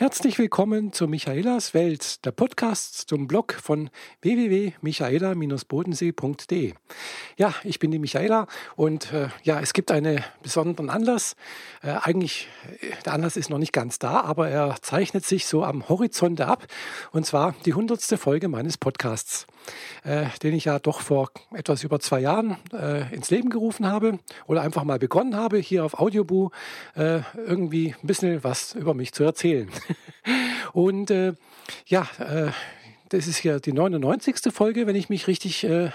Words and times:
Herzlich 0.00 0.38
willkommen 0.38 0.92
zu 0.92 1.08
Michaelas 1.08 1.74
Welt, 1.74 2.24
der 2.24 2.30
Podcast 2.30 3.08
zum 3.08 3.26
Blog 3.26 3.58
von 3.60 3.90
www.michaela-bodensee.de. 4.22 6.74
Ja, 7.36 7.52
ich 7.64 7.80
bin 7.80 7.90
die 7.90 7.98
Michaela 7.98 8.46
und 8.76 9.12
äh, 9.12 9.26
ja, 9.42 9.58
es 9.58 9.72
gibt 9.72 9.90
einen 9.90 10.22
besonderen 10.40 10.88
Anlass. 10.88 11.34
Äh, 11.82 11.96
eigentlich, 12.00 12.46
äh, 12.80 12.92
der 13.04 13.12
Anlass 13.12 13.36
ist 13.36 13.50
noch 13.50 13.58
nicht 13.58 13.72
ganz 13.72 13.98
da, 13.98 14.20
aber 14.20 14.48
er 14.48 14.76
zeichnet 14.82 15.24
sich 15.24 15.46
so 15.46 15.64
am 15.64 15.88
Horizont 15.88 16.40
ab 16.42 16.68
und 17.10 17.26
zwar 17.26 17.56
die 17.64 17.74
hundertste 17.74 18.18
Folge 18.18 18.46
meines 18.46 18.78
Podcasts, 18.78 19.48
äh, 20.04 20.26
den 20.42 20.54
ich 20.54 20.66
ja 20.66 20.78
doch 20.78 21.00
vor 21.00 21.30
etwas 21.54 21.84
über 21.84 22.00
zwei 22.00 22.20
Jahren 22.20 22.56
äh, 22.72 23.14
ins 23.14 23.30
Leben 23.30 23.50
gerufen 23.50 23.86
habe 23.86 24.18
oder 24.46 24.62
einfach 24.62 24.84
mal 24.84 24.98
begonnen 24.98 25.36
habe, 25.36 25.58
hier 25.58 25.84
auf 25.84 25.98
Audioboo 25.98 26.50
äh, 26.94 27.20
irgendwie 27.36 27.94
ein 28.00 28.06
bisschen 28.06 28.42
was 28.44 28.74
über 28.74 28.94
mich 28.94 29.12
zu 29.12 29.24
erzählen. 29.24 29.70
Und 30.72 31.10
äh, 31.10 31.34
ja, 31.86 32.06
äh, 32.18 32.50
das 33.08 33.26
ist 33.26 33.42
ja 33.42 33.58
die 33.58 33.72
99. 33.72 34.52
Folge, 34.52 34.86
wenn 34.86 34.96
ich 34.96 35.08
mich 35.08 35.26
richtig, 35.26 35.64
äh, 35.64 35.90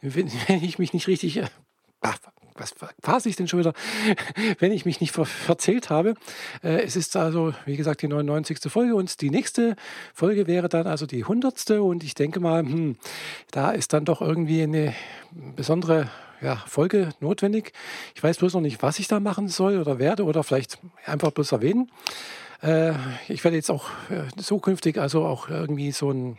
wenn, 0.00 0.30
ich 0.62 0.78
mich 0.78 0.92
nicht 0.92 1.08
richtig, 1.08 1.38
äh, 1.38 1.48
was 2.54 2.74
fasse 3.02 3.28
ich 3.28 3.36
denn 3.36 3.48
schon 3.48 3.60
wieder, 3.60 3.72
wenn 4.58 4.72
ich 4.72 4.84
mich 4.84 5.00
nicht 5.00 5.12
ver 5.12 5.24
verzählt 5.24 5.90
habe. 5.90 6.14
Äh, 6.62 6.82
es 6.82 6.96
ist 6.96 7.16
also, 7.16 7.54
wie 7.66 7.76
gesagt, 7.76 8.02
die 8.02 8.08
99. 8.08 8.58
Folge 8.68 8.94
und 8.94 9.20
die 9.20 9.30
nächste 9.30 9.76
Folge 10.12 10.46
wäre 10.46 10.68
dann 10.68 10.86
also 10.86 11.06
die 11.06 11.22
100. 11.22 11.70
Und 11.72 12.04
ich 12.04 12.14
denke 12.14 12.40
mal, 12.40 12.62
hm, 12.62 12.96
da 13.50 13.70
ist 13.70 13.92
dann 13.92 14.04
doch 14.04 14.20
irgendwie 14.20 14.62
eine 14.62 14.94
besondere 15.56 16.10
ja, 16.40 16.56
Folge 16.66 17.10
notwendig. 17.20 17.72
Ich 18.14 18.22
weiß 18.22 18.38
bloß 18.38 18.54
noch 18.54 18.60
nicht, 18.60 18.82
was 18.82 18.98
ich 18.98 19.08
da 19.08 19.20
machen 19.20 19.48
soll 19.48 19.78
oder 19.78 19.98
werde 19.98 20.24
oder 20.24 20.44
vielleicht 20.44 20.78
einfach 21.06 21.30
bloß 21.30 21.52
erwähnen. 21.52 21.90
Äh, 22.62 22.92
ich 23.28 23.42
werde 23.44 23.56
jetzt 23.56 23.70
auch 23.70 23.88
äh, 24.10 24.40
zukünftig 24.40 24.98
also 24.98 25.24
auch 25.24 25.48
irgendwie 25.48 25.90
so 25.92 26.12
äh, 26.12 26.34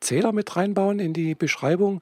Zähler 0.00 0.32
mit 0.32 0.56
reinbauen 0.56 0.98
in 0.98 1.12
die 1.12 1.34
Beschreibung, 1.34 2.00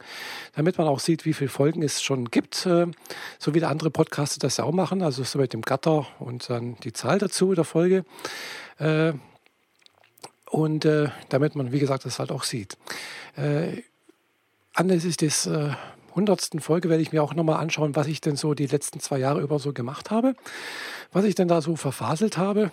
damit 0.55 0.79
man 0.79 0.87
auch 0.87 1.01
sieht, 1.01 1.25
wie 1.25 1.33
viele 1.33 1.51
Folgen 1.51 1.83
es 1.83 2.03
schon 2.03 2.31
gibt, 2.31 2.55
so 2.55 3.55
wie 3.55 3.61
der 3.61 3.71
andere 3.71 3.91
Podcaster 3.91 4.39
das 4.39 4.59
ja 4.59 4.65
auch 4.65 4.73
machen, 4.73 5.03
also 5.03 5.25
so 5.25 5.39
mit 5.39 5.53
dem 5.53 5.63
Gatter 5.63 6.07
und 6.19 6.49
dann 6.49 6.77
die 6.85 6.93
Zahl 6.93 7.19
dazu 7.19 7.55
der 7.55 7.65
Folge. 7.65 8.05
Und 10.49 10.89
damit 11.29 11.57
man, 11.57 11.73
wie 11.73 11.81
gesagt, 11.81 12.05
das 12.05 12.19
halt 12.19 12.31
auch 12.31 12.45
sieht. 12.45 12.79
Anlässlich 14.75 15.17
des 15.17 15.51
hundertsten 16.15 16.61
Folge 16.61 16.89
werde 16.89 17.03
ich 17.03 17.13
mir 17.13 17.23
auch 17.23 17.35
nochmal 17.35 17.61
anschauen, 17.61 17.97
was 17.97 18.07
ich 18.07 18.21
denn 18.21 18.37
so 18.37 18.55
die 18.55 18.67
letzten 18.67 19.01
zwei 19.01 19.19
Jahre 19.19 19.43
über 19.43 19.59
so 19.59 19.73
gemacht 19.73 20.11
habe, 20.11 20.35
was 21.13 21.25
ich 21.25 21.35
denn 21.35 21.49
da 21.49 21.61
so 21.61 21.77
verfaselt 21.77 22.39
habe 22.39 22.71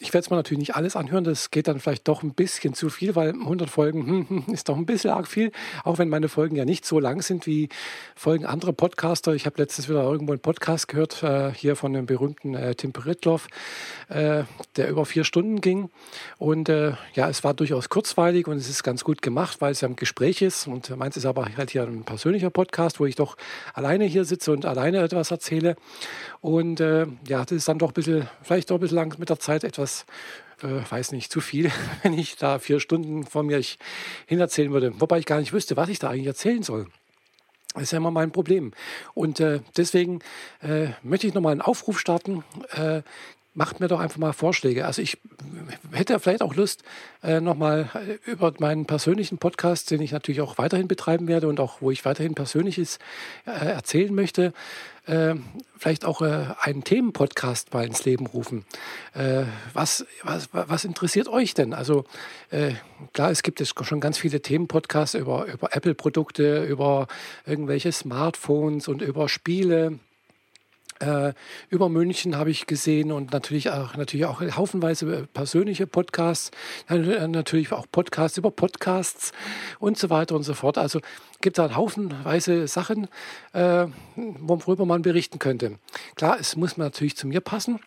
ich 0.00 0.12
werde 0.12 0.24
es 0.24 0.30
mir 0.30 0.36
natürlich 0.36 0.58
nicht 0.58 0.74
alles 0.74 0.96
anhören, 0.96 1.22
das 1.22 1.52
geht 1.52 1.68
dann 1.68 1.78
vielleicht 1.78 2.08
doch 2.08 2.24
ein 2.24 2.34
bisschen 2.34 2.74
zu 2.74 2.90
viel, 2.90 3.14
weil 3.14 3.28
100 3.30 3.70
Folgen 3.70 4.06
hm, 4.06 4.28
hm, 4.28 4.52
ist 4.52 4.68
doch 4.68 4.76
ein 4.76 4.86
bisschen 4.86 5.10
arg 5.10 5.28
viel, 5.28 5.52
auch 5.84 5.98
wenn 5.98 6.08
meine 6.08 6.28
Folgen 6.28 6.56
ja 6.56 6.64
nicht 6.64 6.84
so 6.84 6.98
lang 6.98 7.22
sind 7.22 7.46
wie 7.46 7.68
Folgen 8.16 8.44
anderer 8.44 8.72
Podcaster. 8.72 9.34
Ich 9.34 9.46
habe 9.46 9.62
letztens 9.62 9.88
wieder 9.88 10.02
irgendwo 10.02 10.32
einen 10.32 10.40
Podcast 10.40 10.88
gehört, 10.88 11.22
äh, 11.22 11.52
hier 11.52 11.76
von 11.76 11.92
dem 11.92 12.06
berühmten 12.06 12.54
äh, 12.54 12.74
Tim 12.74 12.92
Peritloff, 12.92 13.46
äh, 14.08 14.42
der 14.76 14.88
über 14.88 15.06
vier 15.06 15.22
Stunden 15.22 15.60
ging. 15.60 15.90
Und 16.38 16.68
äh, 16.68 16.94
ja, 17.14 17.28
es 17.28 17.44
war 17.44 17.54
durchaus 17.54 17.88
kurzweilig 17.88 18.48
und 18.48 18.56
es 18.56 18.68
ist 18.68 18.82
ganz 18.82 19.04
gut 19.04 19.22
gemacht, 19.22 19.60
weil 19.60 19.70
es 19.70 19.80
ja 19.80 19.86
ein 19.86 19.94
Gespräch 19.94 20.42
ist. 20.42 20.66
Und 20.66 20.94
meins 20.96 21.16
ist 21.16 21.24
aber 21.24 21.46
halt 21.56 21.70
hier 21.70 21.84
ein 21.84 22.02
persönlicher 22.02 22.50
Podcast, 22.50 22.98
wo 22.98 23.06
ich 23.06 23.14
doch 23.14 23.36
alleine 23.74 24.06
hier 24.06 24.24
sitze 24.24 24.50
und 24.50 24.66
alleine 24.66 24.98
etwas 24.98 25.30
erzähle. 25.30 25.76
Und 26.40 26.80
äh, 26.80 27.06
ja, 27.28 27.44
das 27.44 27.52
ist 27.52 27.68
dann 27.68 27.78
doch 27.78 27.90
ein 27.90 27.94
bisschen, 27.94 28.28
vielleicht 28.42 28.72
doch 28.72 28.78
ein 28.78 28.80
bisschen 28.80 28.96
lang 28.96 29.16
mit 29.20 29.30
der 29.30 29.38
Zeit 29.38 29.62
etwas 29.62 29.93
etwas, 29.94 30.06
äh, 30.62 30.90
weiß 30.90 31.12
nicht, 31.12 31.30
zu 31.30 31.40
viel, 31.40 31.70
wenn 32.02 32.18
ich 32.18 32.36
da 32.36 32.58
vier 32.58 32.80
Stunden 32.80 33.24
vor 33.24 33.42
mir 33.42 33.62
hin 34.26 34.40
erzählen 34.40 34.72
würde. 34.72 34.92
Wobei 35.00 35.18
ich 35.18 35.26
gar 35.26 35.40
nicht 35.40 35.52
wüsste, 35.52 35.76
was 35.76 35.88
ich 35.88 35.98
da 35.98 36.10
eigentlich 36.10 36.26
erzählen 36.26 36.62
soll. 36.62 36.86
Das 37.74 37.84
ist 37.84 37.92
ja 37.92 37.98
immer 37.98 38.12
mein 38.12 38.30
Problem. 38.30 38.72
Und 39.14 39.40
äh, 39.40 39.60
deswegen 39.76 40.20
äh, 40.62 40.88
möchte 41.02 41.26
ich 41.26 41.34
nochmal 41.34 41.52
einen 41.52 41.60
Aufruf 41.60 41.98
starten. 41.98 42.44
Äh, 42.70 43.02
macht 43.54 43.78
mir 43.78 43.88
doch 43.88 44.00
einfach 44.00 44.18
mal 44.18 44.32
Vorschläge. 44.32 44.84
Also 44.84 45.00
ich 45.00 45.18
hätte 45.92 46.18
vielleicht 46.18 46.42
auch 46.42 46.54
Lust, 46.54 46.82
äh, 47.22 47.40
nochmal 47.40 47.88
äh, 47.94 48.30
über 48.30 48.52
meinen 48.58 48.84
persönlichen 48.84 49.38
Podcast, 49.38 49.90
den 49.90 50.02
ich 50.02 50.12
natürlich 50.12 50.40
auch 50.40 50.58
weiterhin 50.58 50.88
betreiben 50.88 51.28
werde 51.28 51.48
und 51.48 51.60
auch 51.60 51.80
wo 51.80 51.90
ich 51.90 52.04
weiterhin 52.04 52.34
Persönliches 52.34 52.98
äh, 53.46 53.50
erzählen 53.50 54.14
möchte, 54.14 54.52
äh, 55.06 55.34
vielleicht 55.76 56.04
auch 56.04 56.22
äh, 56.22 56.46
einen 56.60 56.84
Themenpodcast 56.84 57.72
mal 57.72 57.86
ins 57.86 58.04
Leben 58.04 58.26
rufen. 58.26 58.64
Äh, 59.14 59.44
was, 59.72 60.06
was, 60.22 60.48
was 60.52 60.84
interessiert 60.84 61.28
euch 61.28 61.54
denn? 61.54 61.74
Also 61.74 62.04
äh, 62.50 62.72
klar, 63.12 63.30
es 63.30 63.42
gibt 63.42 63.60
jetzt 63.60 63.74
schon 63.84 64.00
ganz 64.00 64.18
viele 64.18 64.40
Themenpodcasts 64.40 65.14
über, 65.14 65.46
über 65.46 65.74
Apple-Produkte, 65.76 66.64
über 66.64 67.06
irgendwelche 67.46 67.92
Smartphones 67.92 68.88
und 68.88 69.02
über 69.02 69.28
Spiele. 69.28 69.98
Äh, 71.04 71.34
über 71.68 71.88
München 71.88 72.36
habe 72.36 72.50
ich 72.50 72.66
gesehen 72.66 73.12
und 73.12 73.32
natürlich 73.32 73.70
auch, 73.70 73.96
natürlich 73.96 74.26
auch 74.26 74.40
haufenweise 74.40 75.28
persönliche 75.32 75.86
Podcasts, 75.86 76.50
natürlich 76.88 77.72
auch 77.72 77.86
Podcasts 77.90 78.38
über 78.38 78.50
Podcasts 78.50 79.32
und 79.78 79.98
so 79.98 80.08
weiter 80.10 80.34
und 80.34 80.44
so 80.44 80.54
fort. 80.54 80.78
Also 80.78 81.00
gibt 81.40 81.58
es 81.58 81.62
halt 81.62 81.76
haufenweise 81.76 82.66
Sachen, 82.68 83.08
äh, 83.52 83.86
worüber 84.16 84.86
man 84.86 85.02
berichten 85.02 85.38
könnte. 85.38 85.78
Klar, 86.14 86.38
es 86.40 86.56
muss 86.56 86.76
natürlich 86.76 87.16
zu 87.16 87.26
mir 87.26 87.40
passen. 87.40 87.80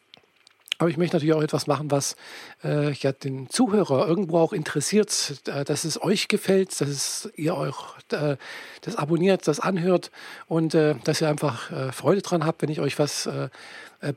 Aber 0.79 0.89
ich 0.89 0.97
möchte 0.97 1.15
natürlich 1.15 1.33
auch 1.33 1.41
etwas 1.41 1.65
machen, 1.65 1.89
was 1.89 2.15
äh, 2.63 2.91
ja 2.91 3.11
den 3.11 3.49
Zuhörer 3.49 4.07
irgendwo 4.07 4.37
auch 4.37 4.53
interessiert, 4.53 5.41
äh, 5.47 5.65
dass 5.65 5.85
es 5.85 6.01
euch 6.01 6.27
gefällt, 6.27 6.79
dass 6.79 6.87
es 6.87 7.29
ihr 7.35 7.55
euch 7.55 7.75
äh, 8.11 8.37
das 8.81 8.95
abonniert, 8.95 9.47
das 9.47 9.59
anhört 9.59 10.11
und 10.47 10.75
äh, 10.75 10.95
dass 11.03 11.21
ihr 11.21 11.29
einfach 11.29 11.71
äh, 11.71 11.91
Freude 11.91 12.21
dran 12.21 12.45
habt, 12.45 12.61
wenn 12.61 12.69
ich 12.69 12.79
euch 12.79 12.99
was 12.99 13.25
äh, 13.25 13.49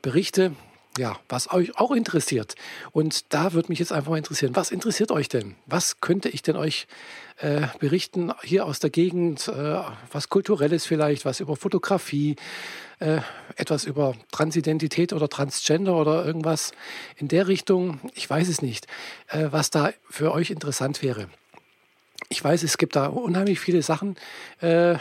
berichte 0.02 0.52
ja, 1.00 1.18
was 1.30 1.50
euch 1.50 1.78
auch 1.78 1.92
interessiert. 1.92 2.54
Und 2.92 3.32
da 3.32 3.54
würde 3.54 3.70
mich 3.70 3.78
jetzt 3.78 3.90
einfach 3.90 4.10
mal 4.10 4.18
interessieren, 4.18 4.54
was 4.54 4.70
interessiert 4.70 5.10
euch 5.10 5.28
denn? 5.28 5.56
Was 5.64 6.00
könnte 6.00 6.28
ich 6.28 6.42
denn 6.42 6.56
euch 6.56 6.86
äh, 7.38 7.62
berichten 7.78 8.32
hier 8.42 8.66
aus 8.66 8.80
der 8.80 8.90
Gegend? 8.90 9.48
Äh, 9.48 9.80
was 10.12 10.28
kulturelles 10.28 10.84
vielleicht, 10.84 11.24
was 11.24 11.40
über 11.40 11.56
Fotografie, 11.56 12.36
äh, 12.98 13.20
etwas 13.56 13.84
über 13.84 14.14
Transidentität 14.30 15.14
oder 15.14 15.30
Transgender 15.30 15.96
oder 15.96 16.24
irgendwas 16.24 16.72
in 17.16 17.28
der 17.28 17.48
Richtung? 17.48 17.98
Ich 18.14 18.28
weiß 18.28 18.48
es 18.48 18.60
nicht, 18.60 18.86
äh, 19.28 19.48
was 19.50 19.70
da 19.70 19.92
für 20.10 20.32
euch 20.32 20.50
interessant 20.50 21.02
wäre 21.02 21.28
ich 22.28 22.42
weiß, 22.42 22.62
es 22.62 22.78
gibt 22.78 22.96
da 22.96 23.06
unheimlich 23.06 23.60
viele 23.60 23.82
Sachen, 23.82 24.16
äh, 24.60 24.96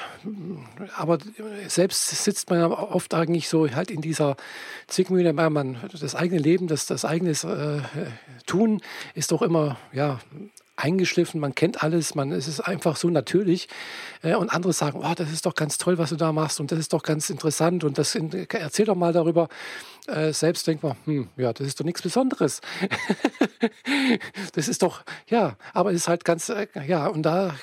aber 0.96 1.20
selbst 1.68 2.10
sitzt 2.10 2.50
man 2.50 2.72
oft 2.72 3.14
eigentlich 3.14 3.50
so 3.50 3.70
halt 3.70 3.92
in 3.92 4.02
dieser 4.02 4.36
Zwickmühle, 4.88 5.36
weil 5.36 5.50
man 5.50 5.78
das 6.00 6.16
eigene 6.16 6.42
Leben, 6.42 6.68
das, 6.68 6.86
das 6.86 7.06
eigene 7.06 7.32
äh, 7.32 7.82
Tun 8.46 8.82
ist 9.14 9.32
doch 9.32 9.42
immer 9.42 9.78
ja, 9.92 10.20
eingeschliffen, 10.80 11.40
man 11.40 11.56
kennt 11.56 11.84
alles, 11.84 12.16
man, 12.16 12.32
es 12.32 12.48
ist 12.48 12.62
einfach 12.62 12.96
so 12.96 13.10
natürlich. 13.10 13.68
Äh, 14.22 14.36
und 14.36 14.50
andere 14.50 14.74
sagen, 14.74 15.02
oh, 15.04 15.14
das 15.16 15.32
ist 15.32 15.46
doch 15.46 15.56
ganz 15.56 15.78
toll, 15.78 15.98
was 15.98 16.10
du 16.10 16.16
da 16.16 16.32
machst 16.32 16.60
und 16.60 16.72
das 16.72 16.80
ist 16.80 16.94
doch 16.94 17.04
ganz 17.04 17.30
interessant 17.30 17.84
und 17.84 17.98
das 17.98 18.16
erzähl 18.16 18.86
doch 18.86 18.96
mal 18.96 19.14
darüber. 19.14 19.50
Äh, 20.08 20.34
selbst 20.34 20.66
denkt 20.66 20.84
man, 20.84 20.96
hm, 21.06 21.30
ja, 21.38 21.54
das 21.54 21.68
ist 21.68 21.80
doch 21.80 21.86
nichts 21.86 22.02
Besonderes. 22.02 22.62
das 24.54 24.68
ist 24.68 24.82
doch, 24.82 25.04
ja, 25.28 25.56
aber 25.74 25.92
es 25.92 25.98
ist 25.98 26.08
halt 26.08 26.26
ganz, 26.26 26.50
äh, 26.50 26.68
ja, 26.88 27.08
und 27.08 27.24
da, 27.24 27.56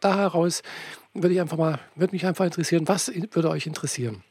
da 0.00 0.16
heraus 0.16 0.62
würde 1.12 1.34
ich 1.34 1.40
einfach 1.40 1.58
mal, 1.58 1.78
würde 1.96 2.12
mich 2.14 2.24
einfach 2.24 2.44
interessieren, 2.44 2.88
was 2.88 3.12
würde 3.32 3.50
euch 3.50 3.66
interessieren? 3.66 4.22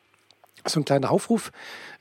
So 0.66 0.80
ein 0.80 0.86
kleiner 0.86 1.12
Aufruf 1.12 1.52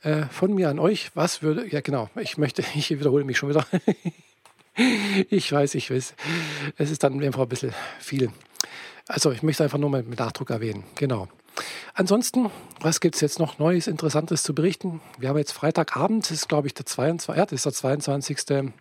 äh, 0.01 0.23
von 0.23 0.53
mir 0.53 0.69
an 0.69 0.79
euch. 0.79 1.11
Was 1.15 1.41
würde, 1.41 1.67
ja 1.67 1.81
genau, 1.81 2.09
ich 2.15 2.37
möchte, 2.37 2.63
ich 2.75 2.89
wiederhole 2.89 3.23
mich 3.23 3.37
schon 3.37 3.49
wieder. 3.49 3.65
ich 5.29 5.51
weiß, 5.51 5.75
ich 5.75 5.91
weiß. 5.91 6.13
Es 6.77 6.91
ist 6.91 7.03
dann 7.03 7.21
einfach 7.21 7.41
ein 7.41 7.49
bisschen 7.49 7.73
viel. 7.99 8.31
Also 9.07 9.31
ich 9.31 9.43
möchte 9.43 9.63
einfach 9.63 9.77
nur 9.77 9.89
mal 9.89 10.03
mit 10.03 10.19
Nachdruck 10.19 10.49
erwähnen. 10.49 10.83
Genau. 10.95 11.27
Ansonsten, 11.93 12.49
was 12.79 13.01
gibt 13.01 13.15
es 13.15 13.21
jetzt 13.21 13.39
noch 13.39 13.59
Neues, 13.59 13.87
Interessantes 13.87 14.43
zu 14.43 14.55
berichten? 14.55 15.01
Wir 15.17 15.29
haben 15.29 15.37
jetzt 15.37 15.51
Freitagabend, 15.51 16.23
das 16.23 16.31
ist 16.31 16.47
glaube 16.47 16.67
ich 16.67 16.73
der 16.73 16.85
22, 16.85 17.37
ja, 17.37 17.43
ist 17.43 17.65
der 17.65 17.73
22. 17.73 18.71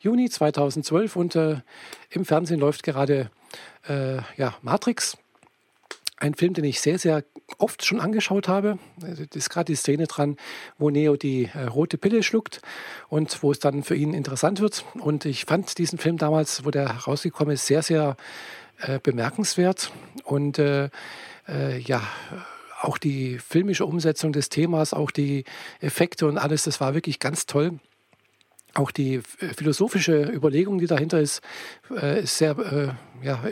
Juni 0.00 0.30
2012 0.30 1.16
und 1.16 1.36
äh, 1.36 1.56
im 2.10 2.24
Fernsehen 2.24 2.60
läuft 2.60 2.82
gerade 2.82 3.30
äh, 3.86 4.18
ja, 4.36 4.54
Matrix. 4.62 5.18
Ein 6.24 6.32
Film, 6.32 6.54
den 6.54 6.64
ich 6.64 6.80
sehr, 6.80 6.98
sehr 6.98 7.22
oft 7.58 7.84
schon 7.84 8.00
angeschaut 8.00 8.48
habe. 8.48 8.78
Das 8.96 9.18
ist 9.34 9.50
gerade 9.50 9.66
die 9.66 9.76
Szene 9.76 10.06
dran, 10.06 10.38
wo 10.78 10.88
Neo 10.88 11.18
die 11.18 11.50
äh, 11.52 11.64
rote 11.64 11.98
Pille 11.98 12.22
schluckt 12.22 12.62
und 13.10 13.42
wo 13.42 13.52
es 13.52 13.58
dann 13.58 13.82
für 13.82 13.94
ihn 13.94 14.14
interessant 14.14 14.60
wird. 14.60 14.86
Und 14.94 15.26
ich 15.26 15.44
fand 15.44 15.76
diesen 15.76 15.98
Film 15.98 16.16
damals, 16.16 16.64
wo 16.64 16.70
der 16.70 16.86
rausgekommen 16.86 17.52
ist, 17.52 17.66
sehr, 17.66 17.82
sehr 17.82 18.16
äh, 18.80 18.98
bemerkenswert. 19.02 19.92
Und 20.24 20.58
äh, 20.58 20.88
äh 21.46 21.78
ja, 21.80 22.00
auch 22.80 22.96
die 22.96 23.38
filmische 23.38 23.84
Umsetzung 23.84 24.32
des 24.32 24.48
Themas, 24.48 24.94
auch 24.94 25.10
die 25.10 25.44
Effekte 25.80 26.26
und 26.26 26.38
alles, 26.38 26.62
das 26.62 26.80
war 26.80 26.94
wirklich 26.94 27.18
ganz 27.18 27.44
toll. 27.44 27.80
Auch 28.74 28.90
die 28.90 29.20
philosophische 29.20 30.22
Überlegung, 30.22 30.78
die 30.78 30.86
dahinter 30.86 31.20
ist, 31.20 31.40
äh, 31.90 32.22
ist 32.22 32.38
sehr, 32.38 32.58
äh, 32.58 33.24
ja, 33.24 33.42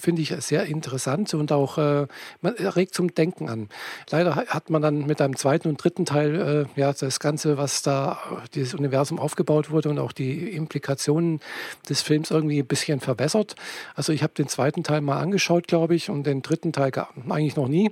finde 0.00 0.22
ich 0.22 0.34
sehr 0.38 0.64
interessant 0.66 1.34
und 1.34 1.52
auch 1.52 1.78
äh, 1.78 2.06
regt 2.42 2.94
zum 2.94 3.14
Denken 3.14 3.48
an. 3.48 3.68
Leider 4.10 4.36
hat 4.36 4.70
man 4.70 4.82
dann 4.82 5.06
mit 5.06 5.20
einem 5.20 5.36
zweiten 5.36 5.68
und 5.68 5.82
dritten 5.82 6.04
Teil 6.04 6.66
äh, 6.76 6.80
ja 6.80 6.92
das 6.92 7.20
Ganze, 7.20 7.58
was 7.58 7.82
da 7.82 8.18
dieses 8.54 8.74
Universum 8.74 9.18
aufgebaut 9.18 9.70
wurde 9.70 9.88
und 9.88 9.98
auch 9.98 10.12
die 10.12 10.50
Implikationen 10.50 11.40
des 11.88 12.02
Films 12.02 12.30
irgendwie 12.30 12.60
ein 12.60 12.66
bisschen 12.66 13.00
verbessert. 13.00 13.56
Also 13.94 14.12
ich 14.12 14.22
habe 14.22 14.34
den 14.34 14.48
zweiten 14.48 14.82
Teil 14.82 15.00
mal 15.00 15.18
angeschaut, 15.18 15.66
glaube 15.66 15.94
ich, 15.94 16.10
und 16.10 16.24
den 16.24 16.42
dritten 16.42 16.72
Teil 16.72 16.92
eigentlich 17.28 17.56
noch 17.56 17.68
nie, 17.68 17.90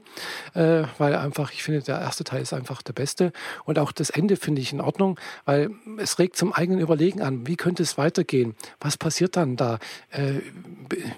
äh, 0.55 0.85
weil 0.99 1.15
einfach 1.17 1.53
ich 1.53 1.63
finde 1.63 1.83
der 1.83 2.01
erste 2.01 2.25
Teil 2.25 2.43
ist 2.43 2.53
einfach 2.53 2.83
der 2.83 2.93
beste 2.93 3.33
und 3.65 3.79
auch 3.79 3.93
das 3.93 4.11
Ende 4.11 4.37
finde 4.37 4.63
ich 4.63 4.73
in 4.73 4.81
Ordnung, 4.81 5.19
weil 5.45 5.71
es 5.99 6.19
regt 6.19 6.37
zum 6.37 6.53
eigenen 6.57 6.81
Überlegen 6.81 7.21
an. 7.21 7.47
Wie 7.47 7.57
könnte 7.57 7.83
es 7.83 7.99
weitergehen? 7.99 8.55
Was 8.81 8.97
passiert 8.97 9.37
dann 9.37 9.57
da? 9.57 9.79
Äh, 10.11 10.41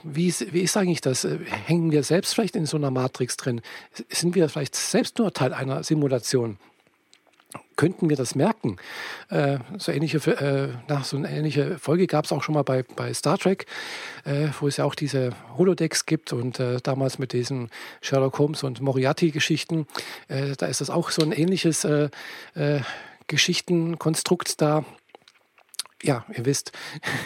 wie, 0.03 0.35
wie 0.53 0.61
ist 0.61 0.77
eigentlich 0.77 1.01
das? 1.01 1.25
Äh, 1.25 1.39
hängen 1.45 1.93
wir 1.93 2.03
selbst 2.03 2.35
vielleicht 2.35 2.57
in 2.57 2.67
so 2.67 2.77
einer 2.77 2.91
Matrix 2.91 3.37
drin? 3.37 3.61
Sind 4.09 4.35
wir 4.35 4.49
vielleicht 4.49 4.75
selbst 4.75 5.19
nur 5.19 5.33
Teil 5.33 5.53
einer 5.53 5.83
Simulation? 5.83 6.59
könnten 7.77 8.09
wir 8.09 8.17
das 8.17 8.35
merken. 8.35 8.77
Äh, 9.29 9.59
so, 9.79 9.93
ähnliche, 9.93 10.19
äh, 10.19 10.69
nach 10.89 11.05
so 11.05 11.17
eine 11.17 11.31
ähnliche 11.31 11.79
Folge 11.79 12.07
gab 12.07 12.25
es 12.25 12.33
auch 12.33 12.43
schon 12.43 12.55
mal 12.55 12.63
bei, 12.63 12.83
bei 12.83 13.13
Star 13.13 13.39
Trek, 13.39 13.67
äh, 14.25 14.49
wo 14.61 14.69
es 14.69 14.79
ja 14.79 14.85
auch 14.85 14.95
diese 14.95 15.31
Holodecks 15.57 16.07
gibt 16.07 16.33
und 16.33 16.59
äh, 16.59 16.79
damals 16.83 17.19
mit 17.19 17.33
diesen 17.33 17.71
Sherlock 18.01 18.39
Holmes 18.39 18.63
und 18.63 18.81
Moriarty-Geschichten. 18.81 19.87
Äh, 20.29 20.55
da 20.57 20.67
ist 20.67 20.81
das 20.81 20.91
auch 20.91 21.11
so 21.11 21.23
ein 21.23 21.33
ähnliches 21.33 21.85
äh, 21.85 22.09
Geschichtenkonstrukt 23.27 24.61
da 24.61 24.85
ja, 26.07 26.25
ihr 26.33 26.47
wisst, 26.47 26.73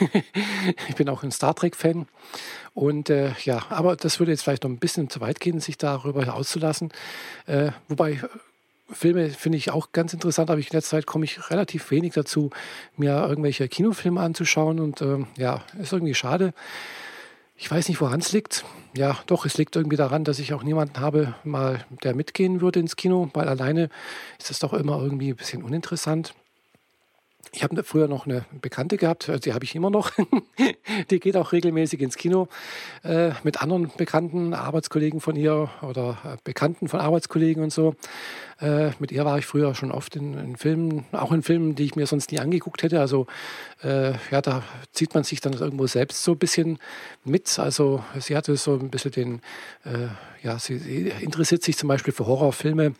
ich 0.88 0.94
bin 0.96 1.08
auch 1.08 1.22
ein 1.22 1.30
Star 1.30 1.54
Trek-Fan. 1.54 2.06
Und 2.74 3.10
äh, 3.10 3.32
ja, 3.44 3.64
aber 3.68 3.96
das 3.96 4.18
würde 4.18 4.32
jetzt 4.32 4.42
vielleicht 4.42 4.64
noch 4.64 4.70
ein 4.70 4.78
bisschen 4.78 5.10
zu 5.10 5.20
weit 5.20 5.40
gehen, 5.40 5.60
sich 5.60 5.76
darüber 5.76 6.34
auszulassen. 6.34 6.90
Äh, 7.46 7.72
wobei 7.88 8.12
äh, 8.12 8.18
Filme 8.92 9.30
finde 9.30 9.58
ich 9.58 9.70
auch 9.70 9.92
ganz 9.92 10.12
interessant, 10.14 10.50
aber 10.50 10.58
in 10.58 10.66
letzter 10.70 10.96
Zeit 10.96 11.06
komme 11.06 11.24
ich 11.24 11.50
relativ 11.50 11.90
wenig 11.90 12.14
dazu, 12.14 12.50
mir 12.96 13.26
irgendwelche 13.28 13.68
Kinofilme 13.68 14.20
anzuschauen. 14.20 14.80
Und 14.80 15.02
äh, 15.02 15.24
ja, 15.36 15.62
ist 15.80 15.92
irgendwie 15.92 16.14
schade. 16.14 16.54
Ich 17.56 17.70
weiß 17.70 17.88
nicht, 17.88 18.00
woran 18.00 18.20
es 18.20 18.32
liegt. 18.32 18.64
Ja, 18.96 19.18
doch, 19.26 19.44
es 19.44 19.58
liegt 19.58 19.76
irgendwie 19.76 19.98
daran, 19.98 20.24
dass 20.24 20.38
ich 20.38 20.54
auch 20.54 20.62
niemanden 20.62 20.98
habe, 20.98 21.34
mal 21.44 21.84
der 22.02 22.14
mitgehen 22.14 22.62
würde 22.62 22.80
ins 22.80 22.96
Kino, 22.96 23.28
weil 23.34 23.48
alleine 23.48 23.90
ist 24.38 24.48
das 24.48 24.60
doch 24.60 24.72
immer 24.72 25.00
irgendwie 25.02 25.30
ein 25.30 25.36
bisschen 25.36 25.62
uninteressant. 25.62 26.34
Ich 27.52 27.64
habe 27.64 27.82
früher 27.82 28.06
noch 28.06 28.26
eine 28.26 28.44
Bekannte 28.60 28.96
gehabt, 28.96 29.28
äh, 29.28 29.40
die 29.40 29.52
habe 29.52 29.64
ich 29.64 29.74
immer 29.74 29.90
noch. 29.90 30.12
die 31.10 31.18
geht 31.18 31.36
auch 31.36 31.50
regelmäßig 31.50 32.00
ins 32.00 32.16
Kino 32.16 32.48
äh, 33.02 33.30
mit 33.42 33.60
anderen 33.60 33.90
Bekannten, 33.96 34.54
Arbeitskollegen 34.54 35.20
von 35.20 35.34
ihr 35.34 35.68
oder 35.82 36.18
äh, 36.24 36.36
Bekannten 36.44 36.88
von 36.88 37.00
Arbeitskollegen 37.00 37.62
und 37.62 37.72
so. 37.72 37.94
Mit 38.98 39.10
ihr 39.10 39.24
war 39.24 39.38
ich 39.38 39.46
früher 39.46 39.74
schon 39.74 39.90
oft 39.90 40.16
in, 40.16 40.34
in, 40.34 40.54
Filmen, 40.54 41.06
auch 41.12 41.32
in 41.32 41.42
Filmen, 41.42 41.76
die 41.76 41.84
ich 41.84 41.96
mir 41.96 42.06
sonst 42.06 42.30
nie 42.30 42.40
angeguckt 42.40 42.82
hätte. 42.82 43.00
Also 43.00 43.26
ja, 43.82 44.42
da 44.42 44.62
zieht 44.92 45.14
man 45.14 45.24
sich 45.24 45.40
dann 45.40 45.54
irgendwo 45.54 45.86
selbst 45.86 46.22
so 46.22 46.32
ein 46.32 46.38
bisschen 46.38 46.78
mit. 47.24 47.58
Also 47.58 48.04
sie 48.18 48.36
hatte 48.36 48.54
so 48.56 48.74
ein 48.74 48.90
bisschen 48.90 49.12
den, 49.12 49.40
ja, 50.42 50.58
sie, 50.58 50.76
sie 50.76 51.08
interessiert 51.08 51.62
sich 51.62 51.78
zum 51.78 51.88
Beispiel 51.88 52.12
für 52.12 52.26
Horrorfilme 52.26 52.92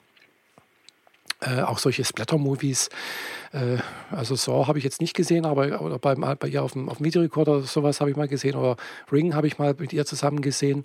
äh, 1.41 1.63
auch 1.63 1.79
solche 1.79 2.05
Splatter-Movies. 2.05 2.89
Äh, 3.53 3.79
also 4.11 4.35
Saw 4.35 4.67
habe 4.67 4.79
ich 4.79 4.85
jetzt 4.85 5.01
nicht 5.01 5.15
gesehen, 5.15 5.47
aber 5.47 5.81
oder 5.81 5.99
bei, 5.99 6.15
bei 6.15 6.49
ihr 6.49 6.63
auf 6.63 6.73
dem, 6.73 6.89
auf 6.89 6.99
dem 6.99 7.07
Videorekorder 7.07 7.63
sowas 7.63 8.01
habe 8.01 8.11
ich 8.11 8.17
mal 8.17 8.29
gesehen. 8.29 8.57
Oder 8.57 8.77
Ring 9.11 9.35
habe 9.35 9.47
ich 9.47 9.59
mal 9.59 9.75
mit 9.79 9.93
ihr 9.93 10.05
zusammen 10.05 10.41
gesehen. 10.43 10.85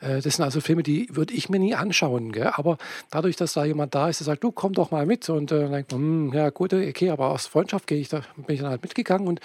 Äh, 0.00 0.20
das 0.20 0.36
sind 0.36 0.44
also 0.44 0.60
Filme, 0.60 0.82
die 0.82 1.08
würde 1.10 1.34
ich 1.34 1.48
mir 1.48 1.58
nie 1.58 1.74
anschauen. 1.74 2.32
Gell? 2.32 2.50
Aber 2.54 2.76
dadurch, 3.10 3.36
dass 3.36 3.54
da 3.54 3.64
jemand 3.64 3.94
da 3.94 4.08
ist, 4.08 4.20
der 4.20 4.26
sagt, 4.26 4.44
du 4.44 4.52
komm 4.52 4.72
doch 4.72 4.90
mal 4.90 5.06
mit. 5.06 5.28
Und 5.28 5.50
äh, 5.52 5.60
dann 5.60 5.72
denkt 5.72 5.92
man, 5.92 6.00
hm, 6.00 6.32
ja 6.34 6.50
gut, 6.50 6.74
okay, 6.74 7.10
aber 7.10 7.30
aus 7.30 7.46
Freundschaft 7.46 7.86
gehe 7.86 7.98
ich, 7.98 8.08
da 8.08 8.22
bin 8.36 8.54
ich 8.54 8.60
dann 8.60 8.70
halt 8.70 8.82
mitgegangen 8.82 9.26
und 9.26 9.40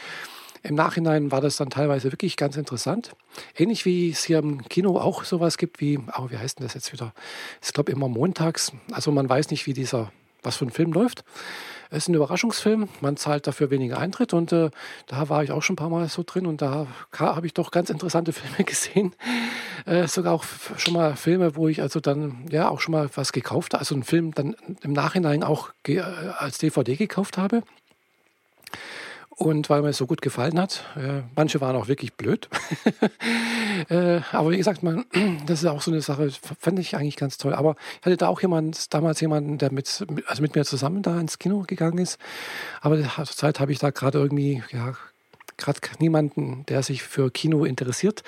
im 0.61 0.75
Nachhinein 0.75 1.31
war 1.31 1.39
das 1.39 1.55
dann 1.55 1.69
teilweise 1.69 2.11
wirklich 2.11 2.35
ganz 2.35 2.57
interessant. 2.57 3.11
Ähnlich 3.57 3.85
wie 3.85 4.09
es 4.09 4.25
hier 4.25 4.39
im 4.39 4.67
Kino 4.67 4.97
auch 4.97 5.23
sowas 5.23 5.57
gibt 5.57 5.79
wie, 5.79 5.99
oh, 6.17 6.29
wie 6.29 6.37
heißt 6.37 6.59
denn 6.59 6.65
das 6.65 6.73
jetzt 6.73 6.91
wieder? 6.91 7.13
Ich 7.61 7.71
glaube 7.71 7.91
immer 7.91 8.09
montags. 8.09 8.73
Also 8.91 9.11
man 9.11 9.29
weiß 9.29 9.51
nicht, 9.51 9.67
wie 9.67 9.73
dieser 9.73 10.11
was 10.43 10.57
für 10.57 10.65
ein 10.65 10.71
Film 10.71 10.93
läuft. 10.93 11.23
Es 11.91 12.03
ist 12.03 12.09
ein 12.09 12.13
Überraschungsfilm, 12.13 12.87
man 13.01 13.17
zahlt 13.17 13.47
dafür 13.47 13.71
weniger 13.71 13.97
Eintritt 13.97 14.33
und 14.33 14.51
äh, 14.51 14.69
da 15.07 15.27
war 15.29 15.43
ich 15.43 15.51
auch 15.51 15.63
schon 15.63 15.73
ein 15.73 15.77
paar 15.77 15.89
Mal 15.89 16.07
so 16.07 16.23
drin 16.23 16.45
und 16.45 16.61
da 16.61 16.85
habe 17.17 17.47
ich 17.47 17.55
doch 17.55 17.71
ganz 17.71 17.89
interessante 17.89 18.31
Filme 18.33 18.63
gesehen. 18.63 19.15
Äh, 19.85 20.07
sogar 20.07 20.33
auch 20.33 20.45
schon 20.77 20.93
mal 20.93 21.15
Filme, 21.15 21.55
wo 21.55 21.67
ich 21.67 21.81
also 21.81 21.99
dann 21.99 22.45
ja 22.51 22.69
auch 22.69 22.79
schon 22.79 22.91
mal 22.91 23.09
was 23.15 23.31
gekauft 23.31 23.73
habe, 23.73 23.79
also 23.79 23.95
einen 23.95 24.03
Film 24.03 24.33
dann 24.35 24.55
im 24.81 24.93
Nachhinein 24.93 25.43
auch 25.43 25.71
äh, 25.87 25.99
als 25.99 26.59
DVD 26.59 26.95
gekauft 26.95 27.39
habe. 27.39 27.63
Und 29.39 29.69
weil 29.69 29.81
mir 29.81 29.89
es 29.89 29.97
so 29.97 30.05
gut 30.05 30.21
gefallen 30.21 30.59
hat, 30.59 30.83
äh, 30.97 31.21
manche 31.33 31.61
waren 31.61 31.73
auch 31.77 31.87
wirklich 31.87 32.13
blöd. 32.13 32.49
äh, 33.89 34.19
aber 34.33 34.51
wie 34.51 34.57
gesagt, 34.57 34.83
man, 34.83 35.05
das 35.45 35.59
ist 35.59 35.65
auch 35.65 35.81
so 35.81 35.91
eine 35.91 36.01
Sache, 36.01 36.29
fand 36.59 36.77
ich 36.77 36.97
eigentlich 36.97 37.15
ganz 37.15 37.37
toll. 37.37 37.53
Aber 37.53 37.77
ich 38.01 38.05
hatte 38.05 38.17
da 38.17 38.27
auch 38.27 38.41
jemand, 38.41 38.93
damals 38.93 39.21
jemanden, 39.21 39.57
der 39.57 39.71
mit, 39.71 40.05
also 40.27 40.41
mit 40.41 40.55
mir 40.55 40.65
zusammen 40.65 41.03
da 41.03 41.17
ins 41.17 41.39
Kino 41.39 41.63
gegangen 41.65 41.99
ist. 41.99 42.19
Aber 42.81 43.01
zur 43.01 43.25
Zeit 43.25 43.61
habe 43.61 43.71
ich 43.71 43.79
da 43.79 43.91
gerade 43.91 44.17
irgendwie, 44.17 44.61
ja, 44.73 44.93
gerade 45.55 45.79
niemanden, 45.99 46.65
der 46.67 46.83
sich 46.83 47.01
für 47.03 47.31
Kino 47.31 47.63
interessiert, 47.63 48.23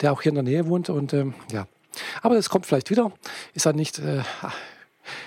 der 0.00 0.12
auch 0.12 0.22
hier 0.22 0.30
in 0.30 0.36
der 0.36 0.44
Nähe 0.44 0.66
wohnt. 0.66 0.88
Und 0.88 1.12
ähm, 1.12 1.34
ja, 1.52 1.66
aber 2.22 2.36
das 2.36 2.48
kommt 2.48 2.64
vielleicht 2.64 2.88
wieder. 2.88 3.12
Ist 3.52 3.66
dann 3.66 3.76
nicht. 3.76 3.98
Äh, 3.98 4.22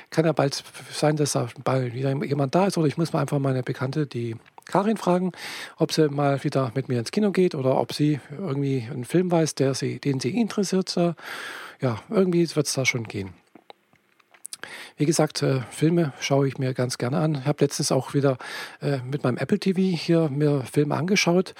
kann 0.10 0.26
ja 0.26 0.32
bald 0.32 0.64
sein, 0.92 1.16
dass 1.16 1.34
da 1.34 1.48
bald 1.64 1.94
wieder 1.94 2.12
jemand 2.26 2.56
da 2.56 2.66
ist 2.66 2.80
oder 2.80 2.88
ich 2.88 2.98
muss 2.98 3.14
mal 3.14 3.22
einfach 3.22 3.38
meine 3.38 3.62
Bekannte, 3.62 4.08
die 4.08 4.36
Karin 4.68 4.98
fragen, 4.98 5.32
ob 5.78 5.92
sie 5.92 6.10
mal 6.10 6.44
wieder 6.44 6.72
mit 6.76 6.90
mir 6.90 7.00
ins 7.00 7.12
Kino 7.12 7.32
geht 7.32 7.56
oder 7.56 7.80
ob 7.80 7.94
sie 7.94 8.20
irgendwie 8.32 8.88
einen 8.92 9.06
Film 9.06 9.32
weiß, 9.32 9.56
der 9.56 9.74
sie, 9.74 10.00
den 10.00 10.20
sie 10.20 10.38
interessiert. 10.40 10.96
Ja, 11.80 12.00
irgendwie 12.10 12.56
wird 12.56 12.68
es 12.68 12.74
da 12.74 12.86
schon 12.86 13.04
gehen. 13.04 13.34
Wie 14.98 15.06
gesagt, 15.06 15.44
äh, 15.44 15.62
Filme 15.70 16.14
schaue 16.20 16.48
ich 16.48 16.58
mir 16.58 16.74
ganz 16.74 16.98
gerne 16.98 17.20
an. 17.20 17.36
Ich 17.42 17.46
habe 17.46 17.64
letztens 17.64 17.92
auch 17.92 18.14
wieder 18.14 18.38
äh, 18.82 18.98
mit 19.10 19.24
meinem 19.24 19.38
Apple 19.38 19.60
TV 19.60 19.80
hier 19.80 20.30
mir 20.30 20.62
Filme 20.62 20.96
angeschaut. 20.96 21.54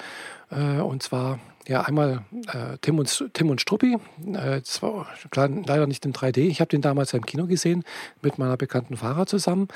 Äh, 0.50 0.80
und 0.80 1.02
zwar 1.02 1.38
ja 1.66 1.82
einmal 1.82 2.24
äh, 2.52 2.78
Tim, 2.80 2.98
und, 2.98 3.30
Tim 3.34 3.50
und 3.50 3.60
Struppi. 3.60 3.98
Äh, 4.34 4.62
zwar, 4.62 5.06
klar, 5.30 5.48
leider 5.48 5.86
nicht 5.86 6.04
in 6.04 6.12
3D. 6.12 6.38
Ich 6.38 6.60
habe 6.60 6.68
den 6.68 6.82
damals 6.82 7.12
im 7.12 7.24
Kino 7.24 7.46
gesehen 7.46 7.84
mit 8.22 8.38
meiner 8.38 8.56
bekannten 8.56 8.96
Fahrer 8.96 9.26
zusammen. 9.26 9.68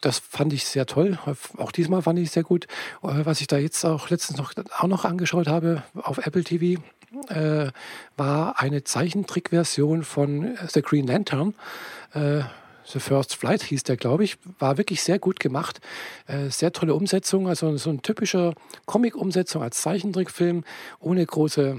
Das 0.00 0.18
fand 0.18 0.52
ich 0.52 0.64
sehr 0.64 0.86
toll. 0.86 1.18
Auch 1.56 1.72
diesmal 1.72 2.02
fand 2.02 2.18
ich 2.18 2.30
sehr 2.30 2.42
gut. 2.42 2.66
Äh, 3.02 3.24
was 3.24 3.40
ich 3.40 3.46
da 3.46 3.58
jetzt 3.58 3.84
auch 3.84 4.10
letztens 4.10 4.38
noch, 4.38 4.52
auch 4.78 4.86
noch 4.86 5.04
angeschaut 5.04 5.48
habe 5.48 5.82
auf 5.94 6.18
Apple 6.18 6.44
TV, 6.44 6.80
äh, 7.28 7.70
war 8.16 8.60
eine 8.60 8.84
Zeichentrickversion 8.84 10.04
von 10.04 10.56
The 10.68 10.82
Green 10.82 11.06
Lantern. 11.06 11.54
Äh, 12.14 12.42
The 12.92 12.98
First 12.98 13.36
Flight 13.36 13.62
hieß 13.62 13.84
der, 13.84 13.96
glaube 13.96 14.24
ich. 14.24 14.38
War 14.58 14.78
wirklich 14.78 15.02
sehr 15.02 15.18
gut 15.18 15.38
gemacht. 15.38 15.80
Äh, 16.26 16.50
sehr 16.50 16.72
tolle 16.72 16.94
Umsetzung. 16.94 17.48
Also 17.48 17.76
so 17.76 17.90
eine 17.90 18.02
typische 18.02 18.54
Comic-Umsetzung 18.86 19.62
als 19.62 19.80
Zeichentrickfilm 19.80 20.64
ohne 20.98 21.24
große 21.24 21.78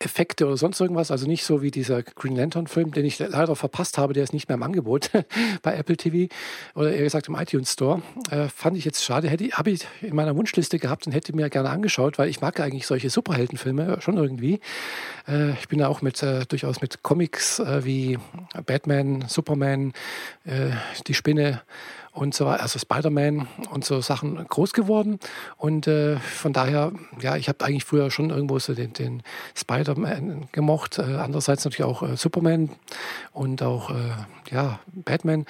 Effekte 0.00 0.46
oder 0.46 0.56
sonst 0.56 0.80
irgendwas. 0.80 1.10
Also 1.10 1.26
nicht 1.26 1.44
so 1.44 1.60
wie 1.60 1.70
dieser 1.70 2.02
Green 2.02 2.34
Lantern-Film, 2.34 2.92
den 2.92 3.04
ich 3.04 3.18
leider 3.18 3.54
verpasst 3.54 3.98
habe, 3.98 4.14
der 4.14 4.24
ist 4.24 4.32
nicht 4.32 4.48
mehr 4.48 4.56
im 4.56 4.62
Angebot 4.62 5.10
bei 5.62 5.76
Apple 5.76 5.96
TV 5.96 6.32
oder 6.74 6.92
eher 6.92 7.04
gesagt 7.04 7.28
im 7.28 7.34
iTunes 7.34 7.72
Store. 7.72 8.02
Äh, 8.30 8.48
fand 8.48 8.78
ich 8.78 8.84
jetzt 8.84 9.04
schade. 9.04 9.28
Hätte 9.28 9.50
habe 9.52 9.70
ich 9.70 9.86
in 10.00 10.16
meiner 10.16 10.34
Wunschliste 10.36 10.78
gehabt 10.78 11.06
und 11.06 11.12
hätte 11.12 11.36
mir 11.36 11.50
gerne 11.50 11.68
angeschaut, 11.68 12.18
weil 12.18 12.30
ich 12.30 12.40
mag 12.40 12.58
eigentlich 12.60 12.86
solche 12.86 13.10
Superheldenfilme 13.10 14.00
schon 14.00 14.16
irgendwie. 14.16 14.60
Äh, 15.28 15.50
ich 15.52 15.68
bin 15.68 15.78
ja 15.78 15.88
auch 15.88 16.00
mit 16.00 16.22
äh, 16.22 16.46
durchaus 16.46 16.80
mit 16.80 17.02
Comics 17.02 17.58
äh, 17.58 17.84
wie 17.84 18.18
Batman, 18.64 19.26
Superman, 19.28 19.92
äh, 20.44 20.70
die 21.06 21.14
Spinne 21.14 21.60
und 22.12 22.34
so 22.34 22.46
also 22.46 22.78
Spider-Man 22.78 23.46
und 23.70 23.84
so 23.84 24.00
Sachen 24.00 24.44
groß 24.46 24.72
geworden. 24.72 25.20
Und 25.56 25.86
äh, 25.86 26.16
von 26.16 26.52
daher, 26.52 26.92
ja, 27.20 27.36
ich 27.36 27.48
habe 27.48 27.64
eigentlich 27.64 27.84
früher 27.84 28.10
schon 28.10 28.30
irgendwo 28.30 28.58
so 28.58 28.74
den, 28.74 28.92
den 28.92 29.22
Spider-Man 29.54 30.48
gemocht. 30.52 30.98
Äh, 30.98 31.02
andererseits 31.02 31.64
natürlich 31.64 31.84
auch 31.84 32.02
äh, 32.02 32.16
Superman 32.16 32.70
und 33.32 33.62
auch, 33.62 33.90
äh, 33.90 33.94
ja, 34.50 34.80
Batman. 34.92 35.46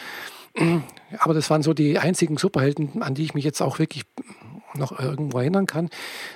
Aber 1.18 1.34
das 1.34 1.48
waren 1.50 1.62
so 1.62 1.72
die 1.72 1.98
einzigen 1.98 2.36
Superhelden, 2.36 3.02
an 3.02 3.14
die 3.14 3.24
ich 3.24 3.34
mich 3.34 3.44
jetzt 3.44 3.62
auch 3.62 3.78
wirklich 3.78 4.04
noch 4.74 4.98
irgendwo 4.98 5.38
erinnern 5.38 5.66
kann. 5.66 5.88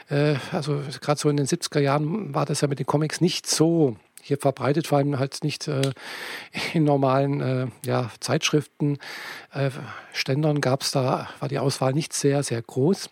Äh, 0.08 0.36
also 0.52 0.80
gerade 1.00 1.20
so 1.20 1.28
in 1.28 1.36
den 1.36 1.46
70er 1.46 1.80
Jahren 1.80 2.34
war 2.34 2.46
das 2.46 2.60
ja 2.60 2.68
mit 2.68 2.78
den 2.78 2.86
Comics 2.86 3.20
nicht 3.20 3.46
so 3.46 3.96
hier 4.24 4.38
verbreitet, 4.38 4.86
vor 4.86 4.98
allem 4.98 5.18
halt 5.18 5.44
nicht 5.44 5.68
äh, 5.68 5.92
in 6.72 6.84
normalen 6.84 7.40
äh, 7.40 7.66
ja, 7.84 8.10
Zeitschriften. 8.20 8.98
Äh, 9.52 9.70
Ständern 10.12 10.60
gab 10.60 10.80
es 10.80 10.92
da, 10.92 11.28
war 11.40 11.48
die 11.48 11.58
Auswahl 11.58 11.92
nicht 11.92 12.14
sehr, 12.14 12.42
sehr 12.42 12.62
groß. 12.62 13.10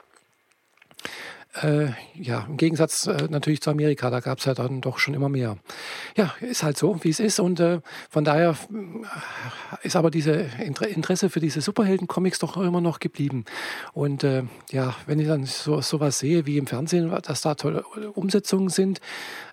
Äh, 1.61 1.89
ja, 2.15 2.47
im 2.49 2.57
Gegensatz 2.57 3.07
äh, 3.07 3.29
natürlich 3.29 3.61
zu 3.61 3.71
Amerika, 3.71 4.09
da 4.09 4.21
gab 4.21 4.39
es 4.39 4.47
ja 4.47 4.55
dann 4.55 4.81
doch 4.81 4.99
schon 4.99 5.13
immer 5.13 5.29
mehr. 5.29 5.59
Ja, 6.17 6.35
ist 6.41 6.63
halt 6.63 6.79
so, 6.79 7.05
wie 7.05 7.11
es 7.11 7.21
ist. 7.21 7.41
Und 7.41 7.61
äh, 7.61 7.81
von 8.09 8.25
daher 8.25 8.57
äh, 8.73 9.87
ist 9.87 9.95
aber 9.95 10.11
diese 10.11 10.33
Interesse 10.33 11.29
für 11.29 11.41
diese 11.41 11.61
Superhelden-Comics 11.61 12.39
doch 12.39 12.57
immer 12.57 12.81
noch 12.81 13.01
geblieben. 13.01 13.45
Und 13.93 14.25
äh, 14.25 14.45
ja, 14.71 14.95
wenn 15.05 15.19
ich 15.19 15.29
dann 15.29 15.45
so 15.45 15.83
sowas 15.83 16.19
sehe 16.19 16.47
wie 16.47 16.57
im 16.57 16.67
Fernsehen, 16.67 17.13
dass 17.23 17.43
da 17.43 17.55
tolle 17.55 17.83
Umsetzungen 18.15 18.71
sind, 18.71 19.03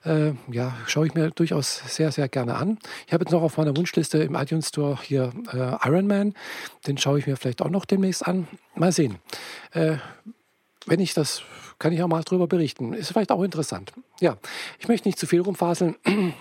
äh, 0.05 0.31
ja, 0.49 0.77
schaue 0.87 1.07
ich 1.07 1.15
mir 1.15 1.31
durchaus 1.31 1.83
sehr, 1.85 2.13
sehr 2.13 2.29
gerne 2.29 2.55
an. 2.55 2.79
Ich 3.07 3.13
habe 3.13 3.25
jetzt 3.25 3.31
noch 3.31 3.41
auf 3.41 3.57
meiner 3.57 3.75
Wunschliste 3.75 4.19
im 4.19 4.35
iTunes 4.35 4.69
Store 4.69 4.97
hier 5.01 5.33
Iron 5.51 6.07
Man. 6.07 6.33
Den 6.87 6.97
schaue 6.97 7.19
ich 7.19 7.27
mir 7.27 7.35
vielleicht 7.35 7.61
auch 7.61 7.69
noch 7.69 7.83
demnächst 7.83 8.25
an. 8.25 8.47
Mal 8.75 8.93
sehen. 8.93 9.17
wenn 9.73 10.99
ich 10.99 11.13
das 11.13 11.43
kann 11.79 11.93
ich 11.93 12.03
auch 12.03 12.07
mal 12.07 12.23
darüber 12.23 12.47
berichten. 12.47 12.93
Ist 12.93 13.09
vielleicht 13.09 13.31
auch 13.31 13.41
interessant. 13.41 13.93
Ja, 14.19 14.37
ich 14.79 14.87
möchte 14.87 15.07
nicht 15.07 15.17
zu 15.17 15.25
viel 15.25 15.41
rumfaseln. 15.41 15.95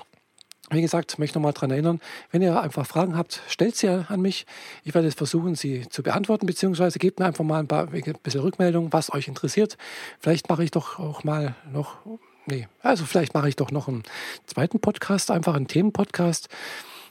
Wie 0.70 0.82
gesagt, 0.82 1.18
möchte 1.18 1.38
noch 1.38 1.44
mal 1.44 1.52
daran 1.52 1.70
erinnern, 1.70 2.00
wenn 2.30 2.42
ihr 2.42 2.60
einfach 2.60 2.86
Fragen 2.86 3.16
habt, 3.16 3.40
stellt 3.48 3.74
sie 3.74 3.88
an 3.88 4.20
mich. 4.20 4.44
Ich 4.84 4.94
werde 4.94 5.10
versuchen, 5.12 5.54
sie 5.54 5.88
zu 5.88 6.02
beantworten, 6.02 6.44
beziehungsweise 6.44 6.98
gebt 6.98 7.20
mir 7.20 7.26
einfach 7.26 7.44
mal 7.44 7.60
ein, 7.60 7.68
paar, 7.68 7.88
ein 7.90 8.14
bisschen 8.22 8.42
Rückmeldung, 8.42 8.92
was 8.92 9.10
euch 9.14 9.28
interessiert. 9.28 9.78
Vielleicht 10.20 10.50
mache 10.50 10.64
ich 10.64 10.70
doch 10.70 10.98
auch 10.98 11.24
mal 11.24 11.54
noch, 11.72 11.96
nee, 12.44 12.68
also 12.82 13.06
vielleicht 13.06 13.32
mache 13.32 13.48
ich 13.48 13.56
doch 13.56 13.70
noch 13.70 13.88
einen 13.88 14.02
zweiten 14.44 14.78
Podcast, 14.78 15.30
einfach 15.30 15.54
einen 15.54 15.68
Themenpodcast, 15.68 16.50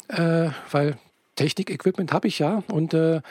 äh, 0.09 0.49
weil 0.69 0.99
Technik-Equipment 1.35 2.11
habe 2.11 2.27
ich 2.27 2.37
ja 2.37 2.63
und 2.67 2.93
äh, 2.93 3.21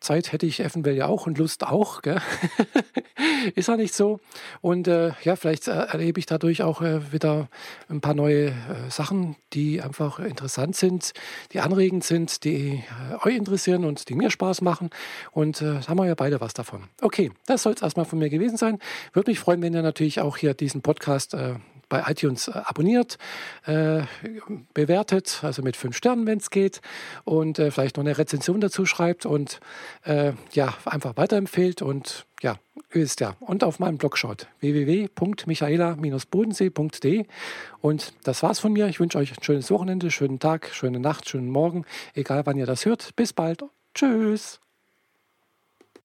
Zeit 0.00 0.32
hätte 0.32 0.46
ich 0.46 0.58
eventuell 0.60 0.96
ja 0.96 1.06
auch 1.06 1.26
und 1.26 1.38
Lust 1.38 1.64
auch. 1.64 2.02
ist 3.56 3.68
ja 3.68 3.76
nicht 3.76 3.94
so. 3.94 4.20
Und 4.60 4.88
äh, 4.88 5.12
ja, 5.22 5.36
vielleicht 5.36 5.68
äh, 5.68 5.72
erlebe 5.72 6.18
ich 6.18 6.26
dadurch 6.26 6.62
auch 6.62 6.82
äh, 6.82 7.12
wieder 7.12 7.48
ein 7.88 8.00
paar 8.00 8.14
neue 8.14 8.48
äh, 8.48 8.52
Sachen, 8.90 9.36
die 9.52 9.80
einfach 9.80 10.18
interessant 10.18 10.76
sind, 10.76 11.12
die 11.52 11.60
anregend 11.60 12.04
sind, 12.04 12.44
die 12.44 12.82
äh, 13.12 13.26
euch 13.26 13.36
interessieren 13.36 13.84
und 13.84 14.08
die 14.08 14.14
mir 14.14 14.30
Spaß 14.30 14.60
machen. 14.60 14.90
Und 15.32 15.62
äh, 15.62 15.80
haben 15.86 15.98
wir 15.98 16.06
ja 16.06 16.14
beide 16.14 16.40
was 16.40 16.54
davon. 16.54 16.84
Okay, 17.00 17.30
das 17.46 17.62
soll 17.62 17.74
es 17.74 17.82
erstmal 17.82 18.06
von 18.06 18.18
mir 18.18 18.30
gewesen 18.30 18.56
sein. 18.56 18.78
Würde 19.12 19.30
mich 19.30 19.38
freuen, 19.38 19.62
wenn 19.62 19.74
ihr 19.74 19.82
natürlich 19.82 20.20
auch 20.20 20.36
hier 20.36 20.54
diesen 20.54 20.82
Podcast 20.82 21.34
bei 21.88 22.04
iTunes 22.06 22.48
äh, 22.48 22.52
abonniert, 22.52 23.18
äh, 23.66 24.02
bewertet, 24.74 25.40
also 25.42 25.62
mit 25.62 25.76
fünf 25.76 25.96
Sternen, 25.96 26.26
wenn 26.26 26.38
es 26.38 26.50
geht, 26.50 26.80
und 27.24 27.58
äh, 27.58 27.70
vielleicht 27.70 27.96
noch 27.96 28.04
eine 28.04 28.18
Rezension 28.18 28.60
dazu 28.60 28.84
schreibt 28.86 29.26
und 29.26 29.60
äh, 30.04 30.32
ja, 30.52 30.74
einfach 30.84 31.16
weiterempfehlt 31.16 31.82
und 31.82 32.26
ja, 32.42 32.56
ist 32.90 33.20
ja. 33.20 33.36
Und 33.40 33.64
auf 33.64 33.78
meinem 33.78 33.98
Blog 33.98 34.16
schaut 34.16 34.46
www.michaela-bodensee.de 34.60 37.26
und 37.80 38.14
das 38.24 38.42
war's 38.42 38.58
von 38.60 38.72
mir. 38.72 38.88
Ich 38.88 39.00
wünsche 39.00 39.18
euch 39.18 39.32
ein 39.32 39.42
schönes 39.42 39.70
Wochenende, 39.70 40.10
schönen 40.10 40.38
Tag, 40.38 40.70
schöne 40.72 41.00
Nacht, 41.00 41.28
schönen 41.28 41.50
Morgen, 41.50 41.84
egal 42.14 42.46
wann 42.46 42.56
ihr 42.56 42.66
das 42.66 42.86
hört. 42.86 43.14
Bis 43.16 43.32
bald. 43.32 43.64
Tschüss. 43.94 44.60